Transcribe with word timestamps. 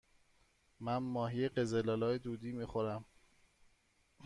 من 0.79 0.97
ماهی 0.97 1.49
قزل 1.49 1.89
آلا 1.89 2.17
دودی 2.17 2.51
می 2.51 2.65
خورم. 2.65 3.05